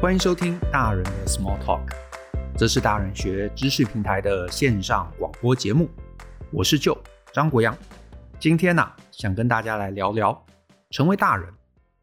[0.00, 1.92] 欢迎收听大人的 Small Talk，
[2.56, 5.90] 这是大人学知识平台的线上广播节目。
[6.52, 6.96] 我是舅
[7.32, 7.76] 张国洋，
[8.38, 10.46] 今天呢、想跟大家来聊聊，
[10.90, 11.52] 成为大人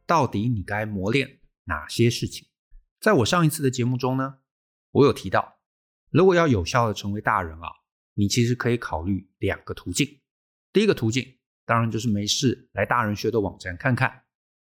[0.05, 2.45] 到底你该磨练哪些事情？
[2.99, 4.39] 在我上一次的节目中呢，
[4.91, 5.59] 我有提到，
[6.09, 7.69] 如果要有效的成为大人啊，
[8.15, 10.19] 你其实可以考虑两个途径。
[10.73, 14.23] 第一个途径，当然就是没事来大人学的网站看看。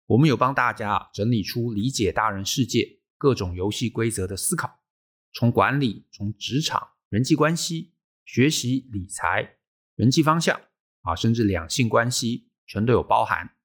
[0.05, 4.79] 我们有帮大家整理出理解大人世界各种游戏规则的思考，
[5.33, 7.93] 从管理、从职场、人际关系、
[8.25, 9.57] 学习、理财、
[9.95, 10.59] 人际方向
[11.01, 13.55] 啊，甚至两性关系，全都有包含。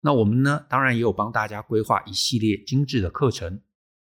[0.00, 3.62] 那我们呢，当然也有帮大家规划一系列精致的课程，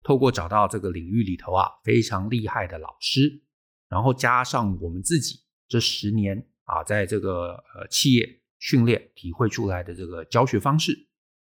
[0.03, 3.43] 透过找到这个领域里头啊非常厉害的老师，
[3.89, 11.06] 然后加上我们自己这十年啊在这个呃企业训练体会出来的这个教学方式。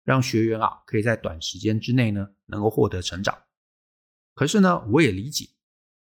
[0.03, 3.37] 让学员啊可以在短时间之内呢能够获得成长。
[4.33, 5.49] 可是呢，我也理解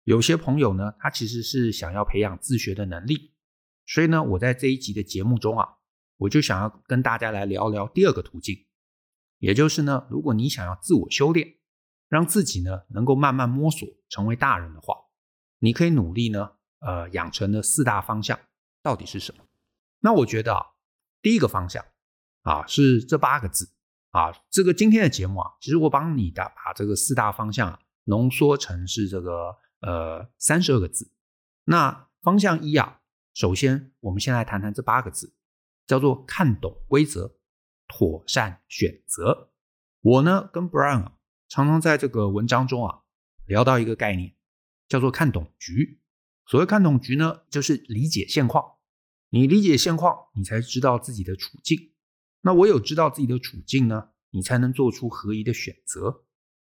[0.05, 3.35] 有些朋友呢，他其实是想要培养自学的能力。
[3.87, 5.69] 所以呢，我在这一集的节目中啊，
[6.17, 8.67] 我就想要跟大家来聊聊第二个途径，
[9.39, 11.59] 也就是呢，如果你想要自我修炼，
[12.09, 14.95] 让自己呢能够慢慢摸索成为大人的话，
[15.59, 18.39] 你可以努力呢，呃，养成的四大方向
[18.83, 19.45] 到底是什么？
[20.01, 20.67] 那我觉得啊，
[21.21, 21.85] 第一个方向
[22.43, 23.73] 啊是这八个字。
[24.13, 31.11] 啊，这个今天的节目啊，其实我帮你的把这个四大方向浓缩成是这个呃三十二个字。
[31.65, 33.01] 那方向一啊，
[33.33, 35.35] 首先我们先来谈谈这八个字，
[35.87, 37.37] 叫做看懂规则，
[37.89, 39.51] 妥善选择。
[40.03, 41.13] 我呢跟 Brian 啊，
[41.49, 43.01] 常常在这个文章中啊
[43.47, 44.35] 聊到一个概念，
[44.89, 46.01] 叫做看懂局。
[46.47, 48.75] 所谓看懂局呢，就是理解现况。
[49.31, 51.92] 你理解现况，你才知道自己的处境。
[52.43, 56.25] 那唯有知道自己的处境呢，你才能做出合宜的选择。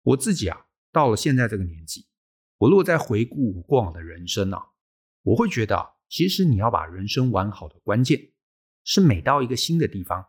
[0.02, 2.06] 我自己啊，到了现在这个年纪，
[2.58, 4.70] 我如果再回顾我过往的人生啊，
[5.22, 8.32] 我会觉得啊，其实你要把人生玩好的关键，
[8.82, 10.26] 是每到一个新的地方，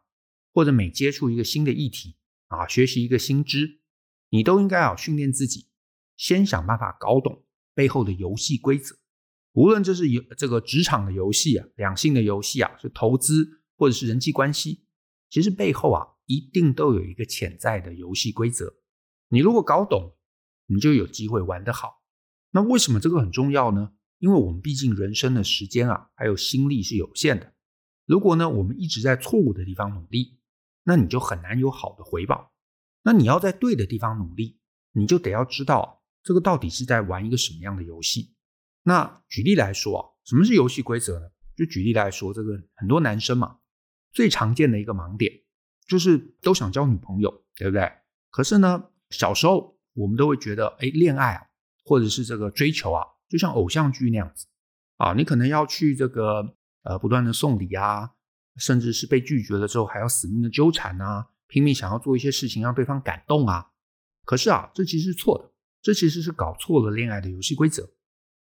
[0.53, 2.17] 或者每接触一个新的议题
[2.47, 3.79] 啊，学习一个新知，
[4.29, 5.69] 你都应该要训练自己，
[6.15, 8.97] 先想办法搞懂背后的游戏规则。
[9.53, 14.85] 无论这是游这个职场的游戏啊，两性的游戏啊，是投资或者是人际关系。
[15.31, 18.75] 其实背后啊，一定都有一个潜在的游戏规则。
[19.29, 20.17] 你如果搞懂，
[20.67, 22.03] 你就有机会玩得好。
[22.51, 23.93] 那为什么这个很重要呢？
[24.19, 27.53] 因为我们毕竟人生的时间啊，还有心力是有限的。
[28.05, 30.37] 如果呢，我们一直在错误的地方努力，
[30.83, 32.51] 那你就很难有好的回报。
[33.03, 34.59] 那你要在对的地方努力，
[34.91, 38.35] 你就得要知道这个到底是在玩一个什么样的游戏。
[38.83, 41.31] 那举例来说啊，什么是游戏规则呢？
[41.55, 43.59] 就举例来说，这个很多男生嘛。
[44.11, 45.31] 最常见的一个盲点
[45.87, 47.91] 就是都想交女朋友，对不对？
[48.29, 51.47] 可是呢，小时候我们都会觉得，哎，恋爱啊，
[51.83, 54.47] 或者是这个追求啊，就像偶像剧那样子
[54.97, 58.11] 啊，你可能要去这个呃不断的送礼啊，
[58.55, 63.71] 甚至是被拒绝了之后还要死命的纠缠啊，拼命想要做一些事情让对方感动啊。
[64.23, 65.51] 可是啊，这其实是错的，
[65.81, 67.89] 这其实是搞错了恋爱的游戏规则。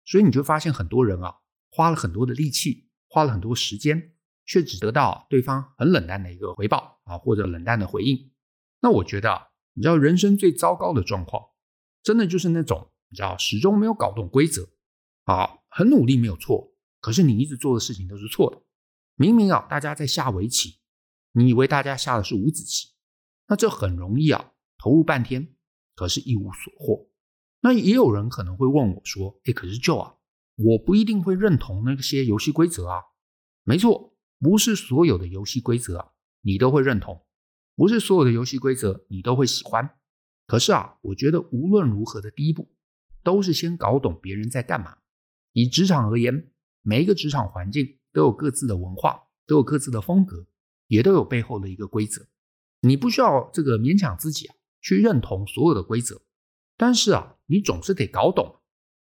[0.04, 1.34] 所以你就发现很多人啊，
[1.70, 4.12] 花了很多的力气，花了很多时间。
[4.50, 8.32] 却只得到对方很冷淡的一个回报啊，或者冷淡的回应。
[8.80, 11.50] 那我觉得啊，你知道人生最糟糕的状况，
[12.02, 14.68] 真的就是那种你知道始终没有搞懂规则
[15.22, 18.60] 啊，很努力没有错，可是你一直做的事情都是错的。
[19.14, 20.80] 明明啊，大家在下围棋，
[21.30, 22.88] 你以为大家下的是五子棋，
[23.46, 25.54] 那这很容易啊，投入半天，
[25.94, 27.08] 可是一无所获。
[27.60, 30.16] 那也有人可能会问我说：“诶，可是舅啊，
[30.56, 33.00] 我不一定会认同那些游戏规则啊。”
[33.62, 34.09] 没错。
[34.40, 37.26] 不是所有的游戏规则，你都会认同；
[37.76, 39.98] 不是所有的游戏规则你都会喜欢。
[40.46, 42.72] 可是啊，我觉得无论如何的第一步，
[43.22, 44.96] 都是先搞懂别人在干嘛。
[45.52, 46.50] 以职场而言，
[46.82, 50.46] 每一个职场环境都有各自的文化，都有各自的风格，
[50.86, 52.26] 也都有背后的一个规则。
[52.80, 56.22] 你不需要这个勉强自己啊，去认同所有的规则。
[56.78, 58.60] 但是啊，你总是得搞懂。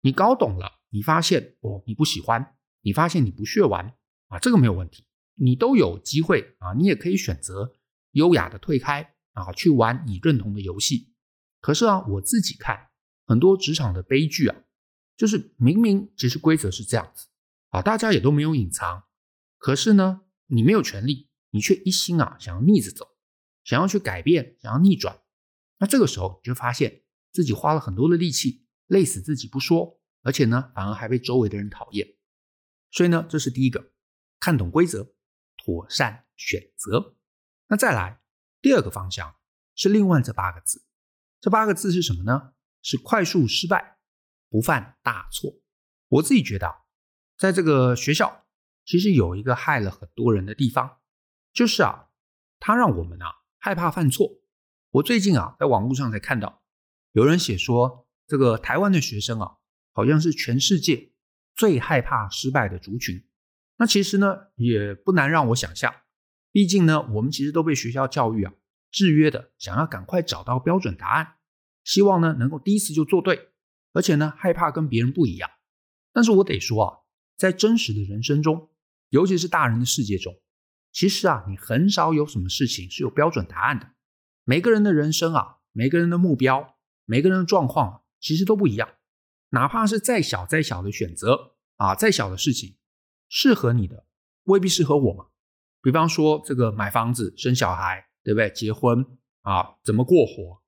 [0.01, 3.95] 你搞懂了，你发现哦，你不喜欢，你发现你不屑玩
[4.29, 5.05] 啊，这个没有问题。
[5.39, 7.73] 你都有机会啊，你也可以选择
[8.13, 11.15] 优雅的退开啊，去玩你认同的游戏。
[11.61, 12.91] 可是啊，我自己看
[13.27, 14.57] 很多职场的悲剧啊，
[15.17, 17.27] 就是明明其实规则是这样子
[17.71, 19.05] 啊，大家也都没有隐藏，
[19.59, 23.17] 可是呢，你没有权利，你却一心啊想要逆着走，
[23.65, 25.21] 想要去改变，想要逆转。
[25.79, 27.03] 那这个时候你就发现
[27.33, 32.17] 自己花了很多的力气，累死自己不说，而且呢，反而还被周围的人讨厌。
[32.91, 33.93] 所以呢，这是第一个，
[34.41, 35.13] 看懂规则。
[35.69, 37.19] 妥善选择。
[37.67, 38.23] 那再来
[38.63, 39.37] 第二个方向
[39.75, 40.87] 是另外这八个字，
[41.41, 42.55] 这八个字是什么呢？
[42.81, 43.99] 是快速失败，
[44.49, 45.61] 不犯大错。
[46.09, 46.75] 我自己觉得啊，
[47.37, 48.47] 在这个学校，
[48.87, 51.01] 其实有一个害了很多人的地方，
[51.53, 52.09] 就是啊，
[52.59, 53.27] 它让我们啊
[53.59, 54.41] 害怕犯错。
[54.93, 56.63] 我最近啊在网络上才看到，
[57.13, 59.59] 有人写说，这个台湾的学生啊，
[59.93, 61.13] 好像是全世界
[61.55, 63.28] 最害怕失败的族群。
[63.79, 65.95] 那其实呢，也不难让我想象，
[66.53, 68.53] 毕竟呢，我们其实都被学校教育啊
[68.91, 71.37] 制约的，想要赶快找到标准答案，
[71.85, 73.51] 希望呢能够第一次就做对，
[73.93, 75.49] 而且呢害怕跟别人不一样。
[76.13, 76.99] 但是我得说啊，
[77.37, 78.71] 在真实的人生中，
[79.11, 80.35] 尤其是大人的世界中，
[80.91, 83.91] 其实啊，你很少有什么事情是有标准答案的。
[84.43, 88.89] 每个人的人生啊，每个人的目标，每个人的状况啊，其实都不一样。
[89.51, 92.78] 哪怕是再小再小的选择啊，再小的事情，
[93.29, 94.07] 适合你的
[94.45, 95.27] 未必适合我嘛。
[95.83, 98.51] 比方说这个买房子、生小孩，对不对？
[98.51, 99.05] 结婚
[99.43, 100.63] 啊，怎么过活？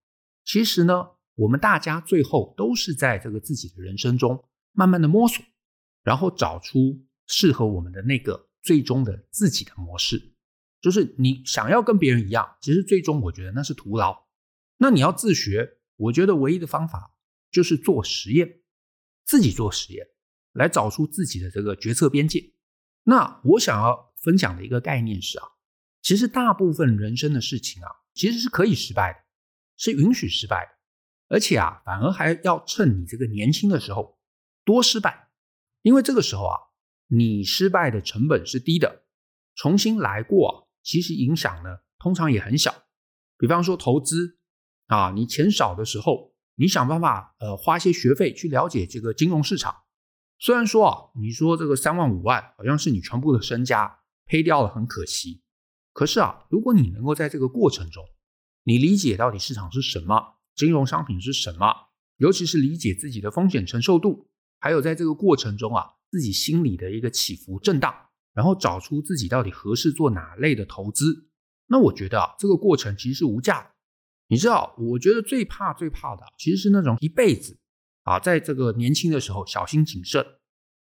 [0.44, 4.44] 其实呢，我们大家最后都是在这个自己的人生中。
[4.72, 5.44] 慢慢的摸索，
[6.04, 10.36] 然后找出适合我们的那个最终的自己的模式。
[10.80, 14.28] 就是你想要跟别人一样，其实最终我觉得那是徒劳。
[14.78, 17.16] 那你要自学，我觉得唯一的方法
[17.50, 18.60] 就是做实验，
[19.26, 20.06] 自己做实验，
[20.52, 22.52] 来找出自己的这个决策边界。
[23.04, 25.46] 那我想要分享的一个概念是啊，
[26.02, 29.18] 其实大部分人生的事情啊，其实是可以失败的，
[29.76, 34.18] 是允许失败的，而且啊，反而还要趁你这个年轻的时候。
[34.62, 35.30] 多失败，
[35.80, 36.56] 因为这个时候啊，
[37.08, 39.04] 你失败的成本是低的，
[39.56, 40.52] 重新来过啊，
[40.82, 42.84] 其实影响呢通常也很小。
[43.38, 44.38] 比方说投资
[44.86, 49.74] 啊，你钱少的时候，你想办法呃花些学费去了解这个金融市场。
[50.42, 55.42] 虽然说啊，你说这个三万五万好像是你全部的身家赔掉了，很可惜。
[55.92, 58.02] 可是啊，如果你能够在这个过程中，
[58.64, 64.30] 你理解到底市场是什么，金融商品是什么，尤其是理解自己的风险承受度。
[64.58, 67.94] 还有在这个过程中啊，自己心里的一个起伏震荡，
[68.32, 71.28] 然后找出自己到底合适做哪类的投资。
[71.66, 73.70] 那我觉得啊，这个过程其实是无价的。
[74.28, 77.59] 你知道，我觉得最怕最怕的其实是那种一辈子
[78.10, 80.24] 啊，在这个年轻的时候小心谨慎，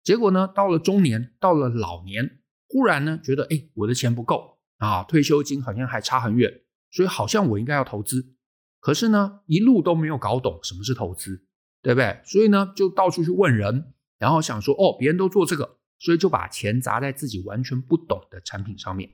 [0.02, 8.34] 结果呢，到了中年，到了老年，忽然呢觉得，哎，我的钱不够啊，退休金好像还差很远，所以好像我应该要投资。
[8.80, 11.46] 可是呢，一路都没有搞懂什么是投资。
[11.84, 12.20] 对不对？
[12.24, 19.10] 所以呢，就到处去问人，然后想说，哦，别人都做这个，所以就把钱砸在自己完全不懂的产品上面。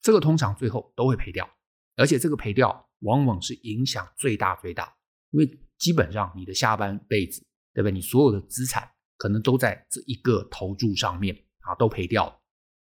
[0.00, 1.46] 这个通常最后都会赔掉，
[1.94, 4.96] 而且这个赔掉往往是影响最大最大，
[5.30, 7.45] 因为基本上你的下半辈子，
[7.76, 7.92] 对不对？
[7.92, 12.40] 你所有的资产可能都在这一个投注上面啊，都赔掉了。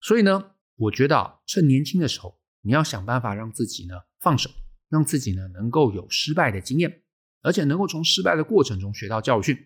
[0.01, 4.50] 所以呢，我觉得啊，趁年轻的时候，你要想办法让自己呢放手，
[4.89, 7.01] 让自己呢能够有失败的经验。
[7.41, 9.57] 而且能够从失败的过程中学到教训，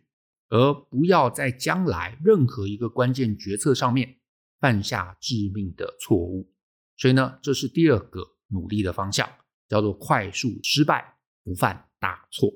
[0.49, 4.17] 而不要在将来任何一个关键决策上面
[4.59, 6.51] 犯下致命的错误。
[6.97, 9.29] 所以呢，这是第二个努力的方向，
[9.69, 12.51] 叫做快速失败，不犯大错。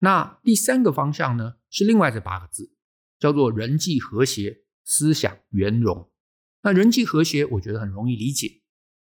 [0.00, 2.72] 那第三个方向呢，是另外这八个字，
[3.18, 6.10] 叫做人际和谐，思想圆融。
[6.62, 8.62] 那人际和谐，我觉得很容易理解，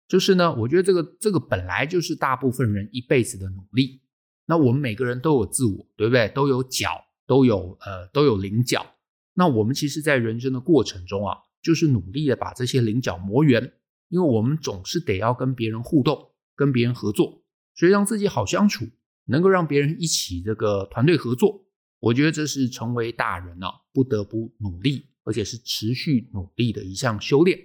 [0.07, 4.01] 就是呢，我觉得这个这个本来就是大部分人一辈子的努力。
[4.45, 6.29] 那我们每个人都有自我，对不对？
[6.29, 6.89] 都有角，
[7.25, 8.85] 都有呃，都有棱角。
[9.33, 13.73] 那我们其实，在人生的过程中啊，就是努力的把这些棱角磨圆，
[14.07, 17.43] 因为我们总是得要跟别人互动，跟别人合作，
[17.73, 18.85] 所以让自己好相处，
[19.25, 21.65] 能够让别人一起这个团队合作。
[21.99, 27.59] 我觉得这是成为大人啊，不得不努力，而且是持续努力的一项修炼。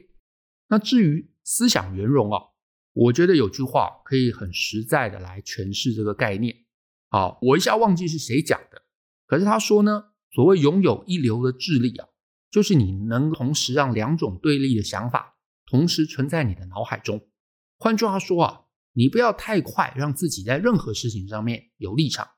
[0.68, 2.40] 那至于思想圆融啊，
[2.92, 6.56] 我觉得有句话可以很实在的来诠释这个概念。
[7.10, 8.82] 好，我一下忘记是谁讲的，
[9.26, 12.08] 可是他说呢，所谓拥有一流的智力啊，
[12.50, 15.36] 就是你能同时让两种对立的想法
[15.66, 17.28] 同时存在你的脑海中。
[17.78, 18.60] 换句话说啊，
[19.00, 22.28] 你不要太快让自己在任何事情上面有立场，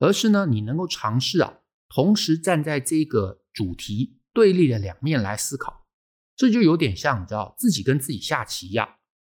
[0.00, 5.86] 而是呢，你能够尝试啊，同时站在这个主题对立的两面来思考。
[6.34, 8.96] 这就有点像你知道自己跟自己下棋一样。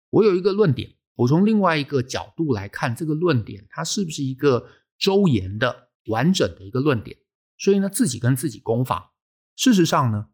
[0.09, 0.95] 我有一个论点。
[1.13, 7.15] 我从另外一个角度来看这个论点，它是不是一个周延的、完整的一个论点？
[7.55, 9.11] 所以呢，自己跟自己攻防。
[9.55, 10.29] 事实上呢，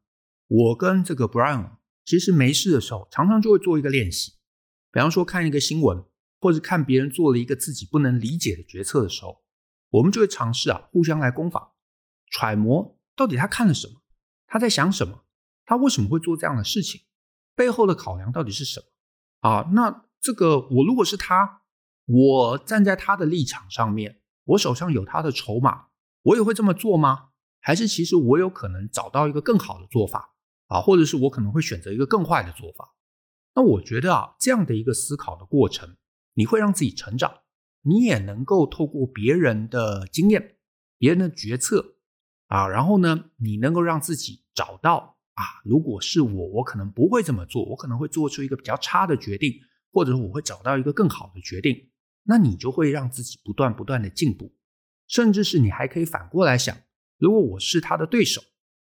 [0.47, 1.71] 我跟这个 Brian
[2.05, 4.35] 其实没事的时候，常常就会做一个练习。
[4.93, 6.01] 比方说看一个新闻，
[6.39, 9.43] 或者看别人做了一个自己不能理解的决策的时候，
[9.89, 11.71] 我们就会尝试啊，互相来攻防，
[12.31, 14.01] 揣摩到底他看了什么，
[14.47, 15.25] 他在想什么，
[15.65, 17.01] 他为什么会做这样的事情，
[17.55, 19.49] 背后的考量到底是什么？
[19.49, 20.05] 啊，那。
[20.21, 21.61] 这个我如果是他，
[22.03, 25.85] 我站在他的立场上面，我手上有他的筹码，
[26.23, 27.29] 我也会这么做吗？
[27.61, 30.35] 还是其实我有可能找到一个更好的做法
[30.67, 32.93] 啊，或者是我可能会选择一个更坏的做法？
[33.55, 35.95] 那我觉得啊，这样的一个思考的过程，
[36.39, 37.41] 你会让自己成长，
[37.81, 40.55] 你也能够透过别人的经验、
[40.97, 41.97] 别人的决策
[42.47, 49.51] 啊，然后呢，你能够让自己找到啊，如果是我，我可能不会这么做，我可能会做出一个比较差的决定，
[49.91, 51.89] 或者我会找到一个更好的决定。
[52.23, 54.55] 那你就会让自己不断不断的进步，
[55.09, 56.73] 甚至是你还可以反过来想，
[57.17, 58.41] 如果我是他的对手，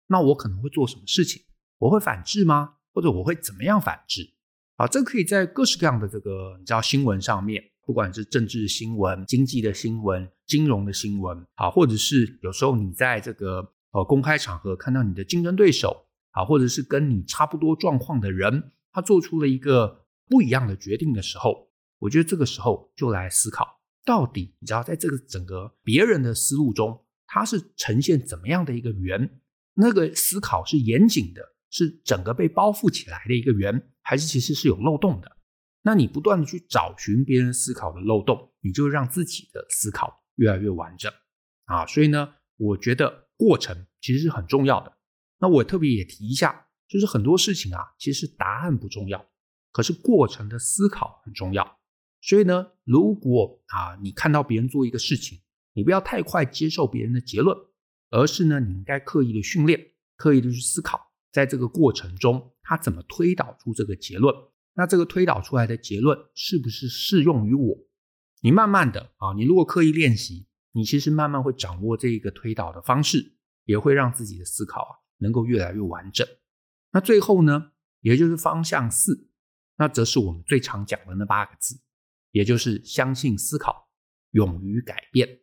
[0.07, 1.43] 那我可能会做什么事情？
[1.77, 2.77] 我会反制吗？
[2.95, 4.33] 或者我会怎么样反制？
[4.77, 21.69] 啊，这可以在各式各样的这个你知道新闻上面，不管是政治新闻、经济的新闻、金融的新闻，啊，或者是有时候你在这个呃公开场合看到你的竞争对手，啊，或者是跟你差不多状况的人，他做出了一个不一样的决定的时候。
[21.99, 29.39] 我觉得这个时候就来思考，到底你知道，在这个整个别人的思路中，它是呈现怎么样的一个圆？
[29.75, 35.39] 那个思考是严谨的，是整个被包覆起来的一个圆，还是其实是有漏洞的？
[35.83, 41.13] 那你不断的去找寻别人思考的漏洞，你就让自己的思考越来越完整
[41.65, 41.85] 啊！
[41.87, 44.93] 所以呢，我觉得过程其实是很重要的。
[45.41, 49.27] 那我特别也提一下，就是很多事情啊，其实答案不重要，
[49.73, 51.81] 可是过程的思考很重要。
[52.21, 55.41] 所以呢，如果啊，你看到别人做一个事情，
[55.73, 57.59] 你不要太快接受别人的结论，
[58.11, 64.35] 而是呢，你应该刻意的训练，刻意的去思考，在这个过程中，他怎么推导出这个结论？
[64.75, 67.77] 那这个推导出来的结论是不是适用于我？
[68.41, 76.27] 你慢慢的啊，你如果刻意练习，你其实慢慢会掌握这一个推导的方式，也会让自己的思考啊，能够越来越完整。
[76.93, 79.29] 那最后呢，也就是方向四，
[79.77, 81.81] 那则是我们最常讲的那八个字。
[82.31, 83.91] 也就是相信思考，
[84.31, 85.41] 勇于改变。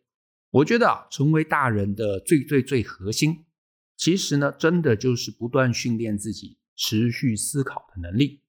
[0.50, 3.46] 我觉得啊，成为大人的最最最核心，
[3.96, 8.42] 其实呢，真的就是不断训练自己持续思考的能力。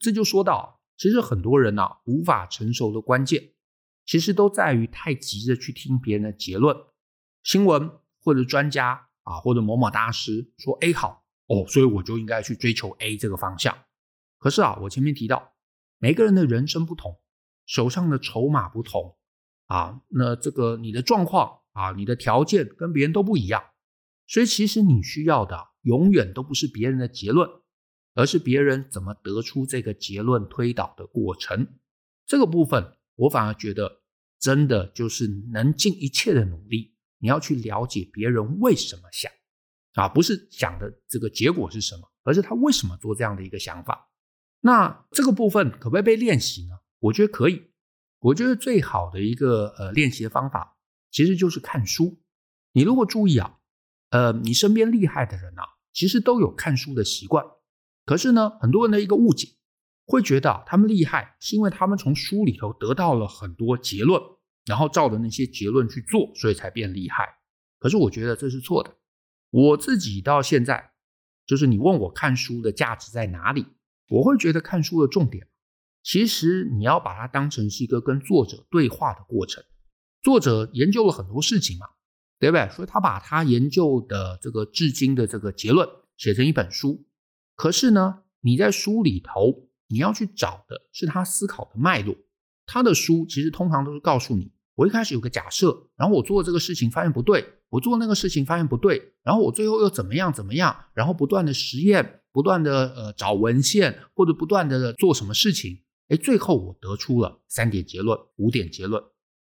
[0.00, 3.52] 这就说到，其实很多人呢，啊，无法成熟的关键，
[4.04, 6.76] 其实都在于太急着去听别人的结论、
[7.44, 7.88] 新闻
[8.18, 13.78] 或者专家啊，或者某某大师说 A 好哦，所以我就应该去追求 A 这个方向。
[14.38, 15.54] 可是啊，我前面提到，
[15.98, 17.20] 每个人的人生不同。
[17.66, 19.16] 手上的筹码不同
[19.66, 23.60] 啊，那这个你的状况啊，你的条件跟别人都不一样，
[24.28, 27.50] 所以其实你需要的永远都不是别人的结论，
[28.16, 31.68] 而是别人怎么得出这个结论推导的过程。
[32.26, 34.00] 这个部分我反而觉得
[34.40, 39.30] 真的就是能尽一切的努力，你要去了解别人为什么想
[39.94, 44.10] 啊，不是想的这个结果是什么，而是他为什么做这样的一个想法。
[44.60, 46.74] 那这个部分可不可以被练习呢？
[46.98, 47.70] 我觉得可以，
[48.20, 50.78] 我觉得最好的一个呃练习的方法，
[51.10, 52.18] 其实就是看书。
[52.72, 53.58] 你如果注意啊，
[54.10, 57.44] 呃，你身边厉害的人啊，其实都有看书的习惯。
[58.06, 59.48] 可是呢，很多人的一个误解，
[60.06, 64.22] 会觉得，他们厉害是因为他们从书里头得到了很多结论，
[64.64, 67.26] 然后照着那些结论去做，所以才变厉害。
[67.78, 68.96] 可是我觉得这是错的。
[69.50, 70.92] 我自己到现在，
[71.46, 73.66] 就是你问我看书的价值在哪里，
[74.08, 75.48] 我会觉得看书的重点。
[76.02, 79.64] 其实你要把它当成是一个跟作者对话的过程。
[80.22, 81.86] 作者研究了很多事情嘛，
[82.38, 82.68] 对不对？
[82.70, 87.05] 所以他把他研究的这个至今的这个结论写成一本书。
[87.56, 92.14] 可是呢，你在书里头你要去找的是他思考的脉络。
[92.66, 105.82] 他的书其实通常都是告诉你，我一开始有个假设，然后我做这个事情发现不对，我做那个事情发现不对，然后我最后又怎么样怎么样，然后不断的实验，不断的呃找文献，或者不断的做什么事情。
[106.08, 109.02] 哎，最后我得出了三点结论、五点结论。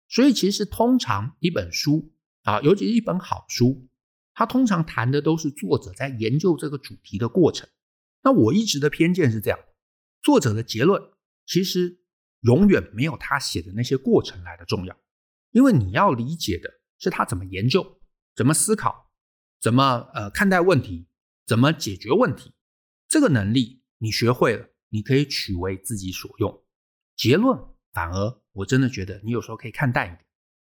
[0.08, 3.88] 所以其实通常一本书啊，尤其是一本好书，
[4.34, 7.68] 它通常谈的都是作者在研究这个主题的过程。
[8.22, 9.58] 那我一直的偏见是这样：
[10.22, 11.02] 作者的结论
[11.46, 12.00] 其实
[12.40, 14.96] 永远没有他写的那些过程来的重要，
[15.52, 18.00] 因为你要理解的是他怎么研究、
[18.34, 19.10] 怎么思考、
[19.60, 21.08] 怎么呃看待问题、
[21.46, 22.52] 怎么解决问题。
[23.08, 24.66] 这个能力你学会了。
[24.92, 26.64] 你可以取为自己所用，
[27.14, 27.56] 结论
[27.92, 30.26] 反而我真的觉得你有时候可以看淡一点，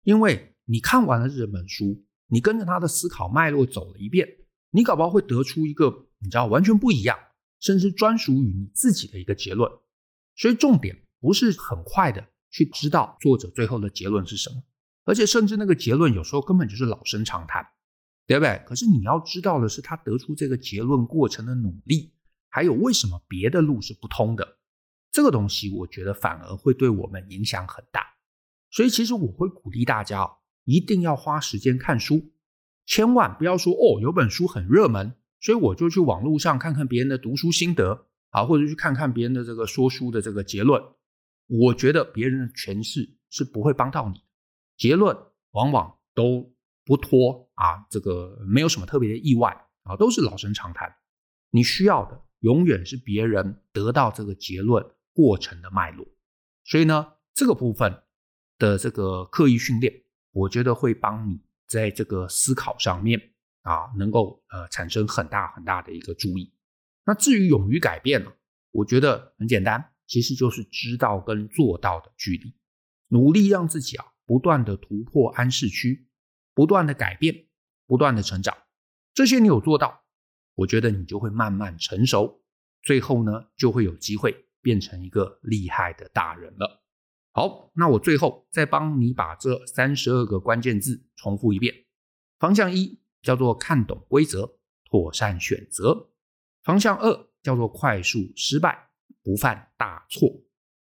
[0.03, 4.25] 因为你看完了这本书，你跟着他的思考脉络走了一遍，
[4.71, 7.19] 你搞不好会得出一个你知道完全不一样，
[7.59, 9.71] 甚至专属于你自己的一个结论。
[10.35, 14.63] 所以重点不是很快的去知道作者最后的结论是什么，
[15.05, 17.65] 而且甚至那个结论有时候根本就是老生常谈，
[18.27, 18.61] 对不对？
[18.67, 22.13] 可是你要知道的是他得出这个结论过程的努力。
[22.49, 24.57] 还有为什么别的路是不通的？
[25.11, 28.01] 这个东西我觉得反而会对我们影响很大。
[28.71, 32.31] 所以其实我会鼓励大家哦，一定要花时间看书，
[32.85, 40.81] 千万不要说哦，有本书很热门，所以我就去网络上看看别人的读书心得啊，或者去看看别人的这个说书的这个结论。
[41.45, 44.23] 我觉得别人的诠释是不会帮到你，
[44.75, 45.15] 结论
[45.51, 46.51] 往往都
[46.83, 50.91] 不脱啊，这个没有什么特别的意外啊，都是老生常谈。
[51.51, 54.83] 你需要的永远是别人得到这个结论
[55.13, 56.07] 过程的脉络。
[56.63, 58.01] 所以呢，这个部分
[58.57, 59.93] 的这个刻意训练，
[60.31, 61.39] 我觉得会帮你。
[61.67, 63.19] 在这个思考上面
[63.65, 66.53] 啊，能够呃产生很大很大的一个注意。
[67.03, 68.31] 那至于勇于改变呢，
[68.71, 72.53] 我觉得很简单，其实就是知道跟做到的距离，
[73.07, 76.07] 努力让自己啊不断的突破安适区，
[76.53, 77.47] 不断的改变，
[77.87, 78.55] 不断的成长。
[79.13, 80.03] 这些你有做到，
[80.53, 82.43] 我觉得你就会慢慢成熟，
[82.83, 86.83] 最后呢就会有机会变成一个厉害的大人了。
[87.31, 91.85] 好，那我最后再帮你把这三十二个关键字重复一遍。
[92.39, 94.57] 方向一叫做看懂规则，
[94.89, 96.11] 妥善选择；
[96.63, 98.89] 方向二叫做快速失败，
[99.23, 100.45] 不犯大错；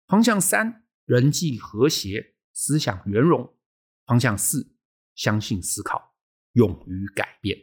[0.09, 3.55] 方向三人际和谐，思想圆融；
[4.05, 4.75] 方向四
[5.15, 6.15] 相信思考，
[6.55, 7.57] 勇于改变。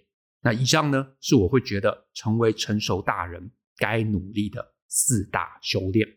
[0.43, 6.07] 那以上呢，是我会觉得成为成熟大人该努力的四大修炼。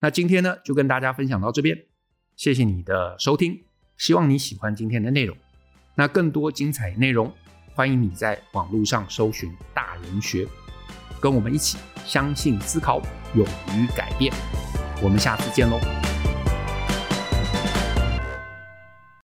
[0.00, 1.86] 那今天呢，就跟大家分享到这边。
[2.34, 3.62] 谢谢你的收听，
[3.98, 5.36] 希望你喜欢今天的内容。
[5.94, 7.30] 那更多精彩内容，
[7.74, 10.46] 欢迎你在网络上搜寻“大人学”，
[11.20, 13.00] 跟我们一起相信、思考、
[13.34, 14.32] 勇于改变。
[15.02, 16.09] 我们下次见喽！